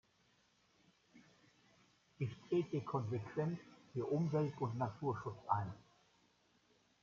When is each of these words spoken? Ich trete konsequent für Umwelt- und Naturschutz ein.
Ich 2.17 2.35
trete 2.49 2.81
konsequent 2.81 3.59
für 3.93 4.03
Umwelt- 4.07 4.59
und 4.59 4.75
Naturschutz 4.79 5.37
ein. 5.47 5.71